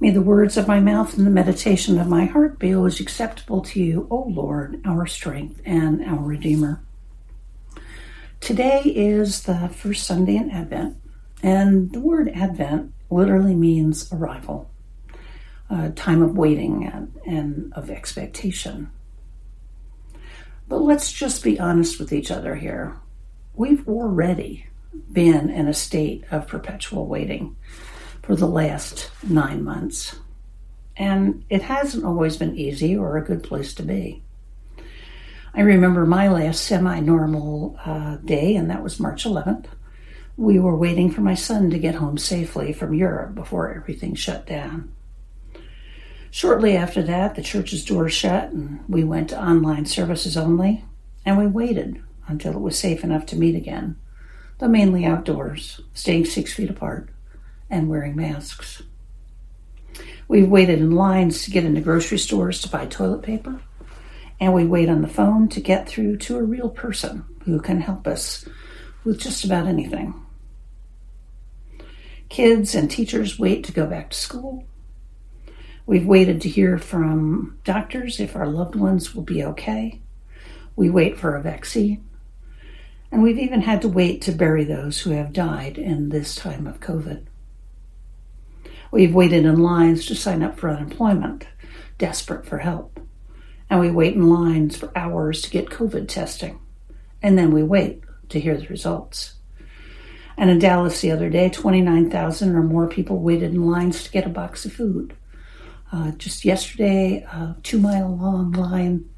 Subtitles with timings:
[0.00, 3.62] May the words of my mouth and the meditation of my heart be always acceptable
[3.62, 6.80] to you, O Lord, our strength and our Redeemer.
[8.38, 10.98] Today is the first Sunday in Advent,
[11.42, 14.70] and the word Advent literally means arrival,
[15.68, 18.92] a time of waiting and, and of expectation.
[20.68, 23.00] But let's just be honest with each other here.
[23.52, 24.66] We've already
[25.10, 27.56] been in a state of perpetual waiting
[28.28, 30.14] for the last nine months.
[30.98, 34.22] And it hasn't always been easy or a good place to be.
[35.54, 39.64] I remember my last semi normal uh, day, and that was March 11th.
[40.36, 44.44] We were waiting for my son to get home safely from Europe before everything shut
[44.44, 44.92] down.
[46.30, 50.84] Shortly after that, the church's doors shut and we went to online services only,
[51.24, 53.96] and we waited until it was safe enough to meet again,
[54.58, 57.08] though mainly outdoors, staying six feet apart
[57.70, 58.82] and wearing masks.
[60.28, 63.60] We've waited in lines to get into grocery stores to buy toilet paper,
[64.40, 67.80] and we wait on the phone to get through to a real person who can
[67.80, 68.46] help us
[69.04, 70.14] with just about anything.
[72.28, 74.64] Kids and teachers wait to go back to school.
[75.86, 80.02] We've waited to hear from doctors if our loved ones will be okay.
[80.76, 82.06] We wait for a vaccine.
[83.10, 86.66] And we've even had to wait to bury those who have died in this time
[86.66, 87.24] of COVID.
[88.90, 91.46] We've waited in lines to sign up for unemployment,
[91.98, 93.00] desperate for help.
[93.70, 96.58] And we wait in lines for hours to get COVID testing.
[97.22, 99.34] And then we wait to hear the results.
[100.36, 104.26] And in Dallas the other day, 29,000 or more people waited in lines to get
[104.26, 105.14] a box of food.
[105.90, 109.08] Uh, just yesterday, a two mile long line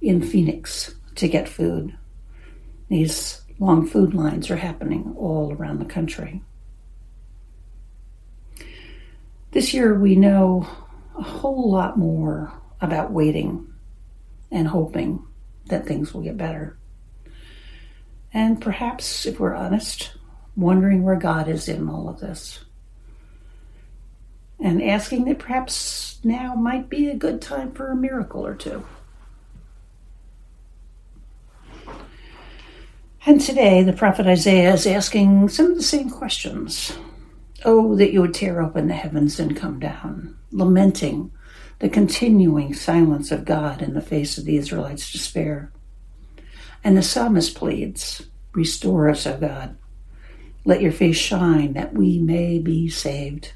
[0.00, 1.96] in Phoenix to get food.
[2.88, 6.42] These long food lines are happening all around the country.
[9.52, 10.66] This year, we know
[11.16, 13.70] a whole lot more about waiting
[14.50, 15.22] and hoping
[15.66, 16.78] that things will get better.
[18.32, 20.12] And perhaps, if we're honest,
[20.56, 22.64] wondering where God is in all of this.
[24.58, 28.86] And asking that perhaps now might be a good time for a miracle or two.
[33.26, 36.96] And today, the prophet Isaiah is asking some of the same questions
[37.64, 41.30] Oh, that you would tear open the heavens and come down, lamenting
[41.78, 45.72] the continuing silence of God in the face of the Israelites' despair.
[46.82, 49.76] And the psalmist pleads, Restore us, O God.
[50.64, 53.52] Let your face shine that we may be saved.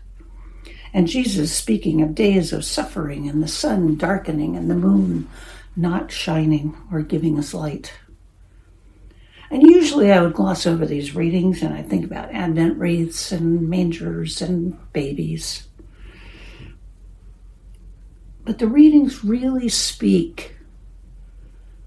[0.92, 5.28] And Jesus speaking of days of suffering and the sun darkening and the moon
[5.76, 7.92] not shining or giving us light.
[9.50, 13.68] And usually I would gloss over these readings and I think about Advent wreaths and
[13.68, 15.68] mangers and babies.
[18.44, 20.56] But the readings really speak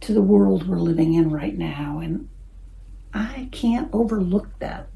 [0.02, 2.30] to the world we're living in right now, and
[3.14, 4.90] I can't overlook that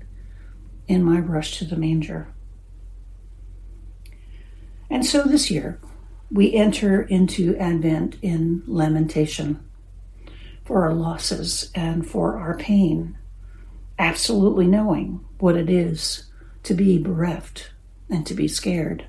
[0.87, 2.27] in my rush to the manger.
[4.89, 5.79] And so this year,
[6.29, 9.63] we enter into Advent in lamentation
[10.65, 13.17] for our losses and for our pain,
[13.99, 16.25] absolutely knowing what it is
[16.63, 17.71] to be bereft
[18.09, 19.05] and to be scared.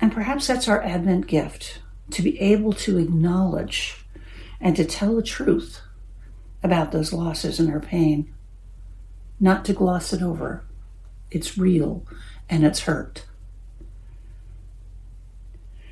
[0.00, 4.04] And perhaps that's our Advent gift to be able to acknowledge
[4.60, 5.80] and to tell the truth
[6.62, 8.32] about those losses and our pain,
[9.38, 10.64] not to gloss it over.
[11.30, 12.06] It's real
[12.48, 13.24] and it's hurt.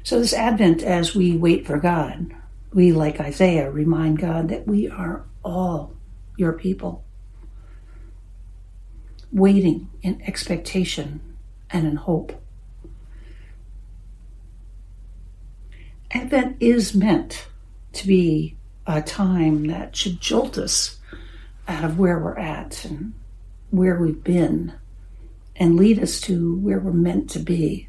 [0.02, 2.34] So, this Advent, as we wait for God,
[2.74, 5.94] we, like Isaiah, remind God that we are all
[6.36, 7.04] your people,
[9.32, 11.20] waiting in expectation
[11.70, 12.42] and in hope.
[16.10, 17.46] Advent is meant
[17.92, 20.98] to be a time that should jolt us
[21.68, 23.14] out of where we're at and
[23.70, 24.72] where we've been
[25.56, 27.88] and lead us to where we're meant to be.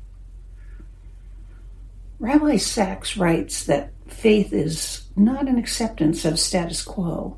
[2.20, 7.38] Rabbi Sacks writes that faith is not an acceptance of status quo.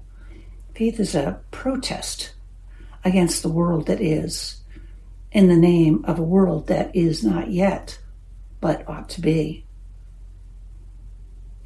[0.76, 2.34] Faith is a protest
[3.04, 4.62] against the world that is,
[5.32, 8.00] in the name of a world that is not yet,
[8.60, 9.66] but ought to be.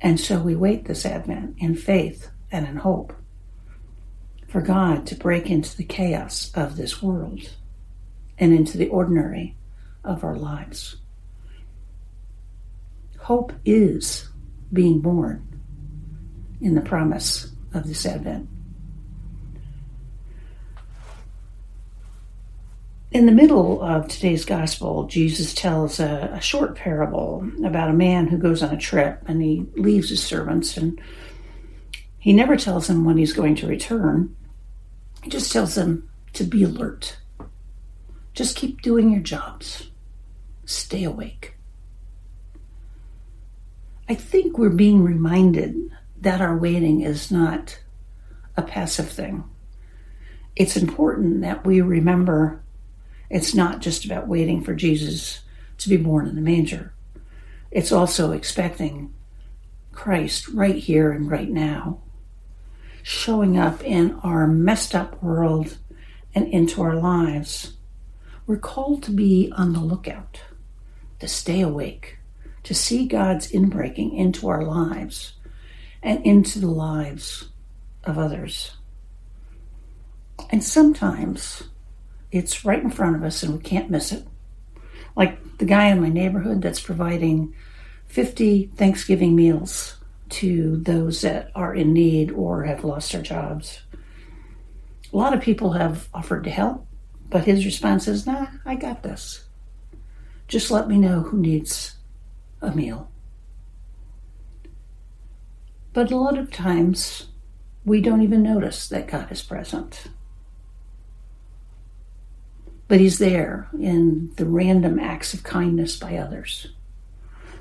[0.01, 3.13] And so we wait this Advent in faith and in hope
[4.47, 7.49] for God to break into the chaos of this world
[8.37, 9.55] and into the ordinary
[10.03, 10.97] of our lives.
[13.19, 14.27] Hope is
[14.73, 15.47] being born
[16.61, 18.47] in the promise of this Advent.
[23.11, 28.27] In the middle of today's gospel, Jesus tells a, a, short parable about a man
[28.27, 31.01] who goes on a trip and he leaves his servants and
[32.19, 34.33] he never tells them when he's going to return.
[35.23, 37.17] He just tells them to be alert.
[38.33, 39.89] Just keep doing your jobs.
[40.65, 41.55] Stay awake.
[44.11, 47.79] I think we're being reminded that our waiting is not
[48.57, 49.45] a passive thing.
[50.53, 52.61] It's important that we remember
[53.29, 55.43] it's not just about waiting for Jesus
[55.77, 56.93] to be born in the manger.
[57.71, 59.13] It's also expecting
[59.93, 62.01] Christ right here and right now,
[63.03, 65.77] showing up in our messed up world
[66.35, 67.77] and into our lives.
[68.45, 70.41] We're called to be on the lookout,
[71.19, 72.17] to stay awake,
[72.63, 75.33] to see God's inbreaking into our lives
[76.03, 77.49] and into the lives
[78.03, 78.71] of others.
[80.49, 81.63] And sometimes
[82.31, 84.25] it's right in front of us and we can't miss it.
[85.15, 87.53] Like the guy in my neighborhood that's providing
[88.07, 89.97] 50 Thanksgiving meals
[90.29, 93.81] to those that are in need or have lost their jobs.
[95.13, 96.87] A lot of people have offered to help,
[97.29, 99.45] but his response is, nah, I got this.
[100.47, 101.95] Just let me know who needs
[102.61, 103.09] a meal.
[105.93, 107.27] But a lot of times,
[107.83, 110.07] we don't even notice that God is present
[112.91, 116.67] but he's there in the random acts of kindness by others,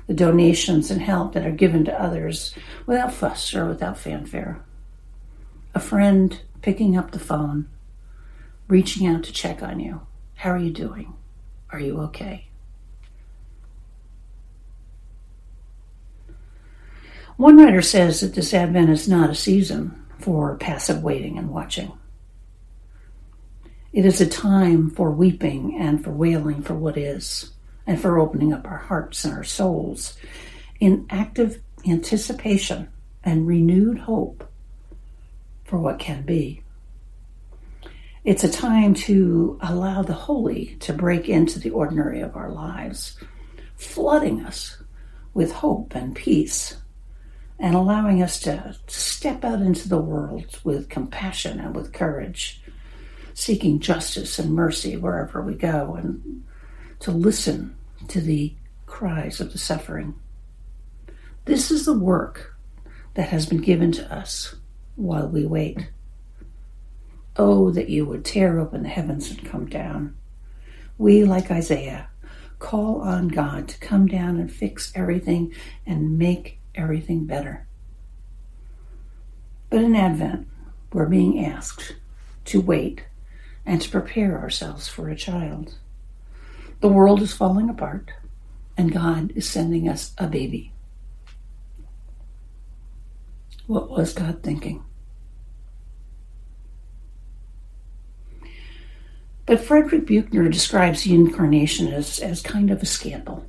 [0.05, 2.53] the donations and help that are given to others
[2.85, 4.61] without fuss or without fanfare.
[5.73, 7.69] A friend picking up the phone,
[8.67, 10.01] reaching out to check on you.
[10.35, 11.13] How are you doing?
[11.69, 12.47] Are you okay?
[17.37, 21.91] One writer says that this Advent is not a season for passive waiting and watching.
[23.93, 27.51] It is a time for weeping and for wailing for what is,
[27.85, 30.15] and for opening up our hearts and our souls
[30.79, 32.89] in active anticipation
[33.23, 34.47] and renewed hope
[35.65, 36.63] for what can be.
[38.23, 43.17] It's a time to allow the holy to break into the ordinary of our lives,
[43.75, 44.81] flooding us
[45.33, 46.77] with hope and peace,
[47.61, 52.59] and allowing us to step out into the world with compassion and with courage
[53.35, 56.43] seeking justice and mercy wherever we go, and
[56.99, 57.75] to listen
[58.07, 58.53] to the
[58.87, 60.15] cries of the suffering.
[61.45, 62.57] This is the work
[63.13, 64.55] that has been given to us
[64.95, 65.87] while we wait.
[67.37, 70.15] Oh, that you would tear open the heavens and come down.
[70.97, 72.09] We, like Isaiah,
[72.57, 75.53] call on God to come down and fix everything
[75.85, 77.67] and make everything better.
[79.69, 80.47] But in Advent,
[80.91, 81.95] we're being asked
[82.45, 83.05] to wait
[83.65, 85.75] and to prepare ourselves for a child.
[86.81, 88.11] The world is falling apart,
[88.75, 90.73] and God is sending us a baby.
[93.67, 94.83] What was God thinking?
[99.45, 103.45] But Frederick Buechner describes the incarnation as, as kind of a scandal,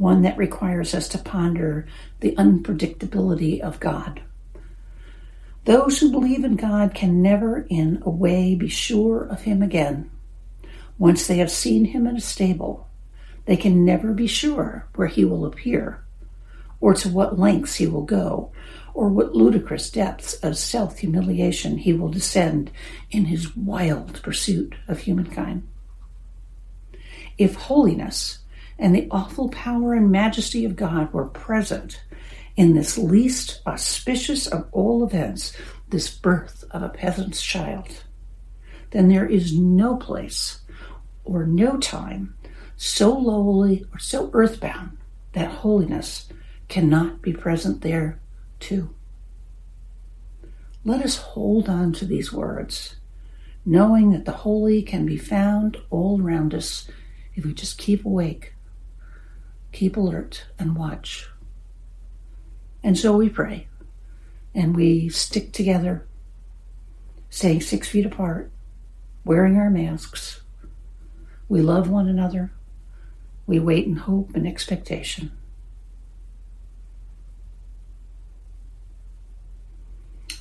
[0.00, 1.86] one that requires us to ponder
[2.20, 4.22] the unpredictability of God.
[5.66, 10.10] Those who believe in God can never, in a way, be sure of Him again.
[10.98, 12.88] Once they have seen Him in a stable,
[13.44, 16.02] they can never be sure where He will appear,
[16.80, 18.52] or to what lengths He will go,
[18.94, 22.70] or what ludicrous depths of self humiliation He will descend
[23.10, 25.68] in His wild pursuit of humankind.
[27.36, 28.39] If holiness
[28.80, 32.02] and the awful power and majesty of God were present
[32.56, 35.56] in this least auspicious of all events,
[35.90, 37.88] this birth of a peasant's child,
[38.90, 40.62] then there is no place
[41.24, 42.34] or no time
[42.76, 44.96] so lowly or so earthbound
[45.32, 46.28] that holiness
[46.68, 48.18] cannot be present there
[48.58, 48.94] too.
[50.84, 52.96] Let us hold on to these words,
[53.66, 56.88] knowing that the holy can be found all around us
[57.34, 58.54] if we just keep awake,
[59.72, 61.28] keep alert, and watch.
[62.82, 63.68] And so we pray
[64.54, 66.06] and we stick together,
[67.28, 68.50] staying six feet apart,
[69.24, 70.40] wearing our masks.
[71.48, 72.52] We love one another.
[73.46, 75.32] We wait in hope and expectation.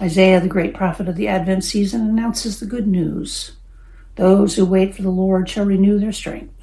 [0.02, 3.54] Isaiah, the great prophet of the Advent season, announces the good news.
[4.16, 6.59] Those who wait for the Lord shall renew their strength.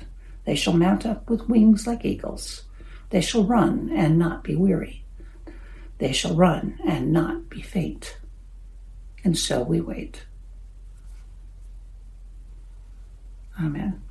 [0.46, 2.62] They shall mount up with wings like eagles.
[3.10, 5.04] They shall run and not be weary.
[5.98, 8.18] They shall run and not be faint.
[9.24, 10.24] And so we wait.
[13.60, 14.05] Amen.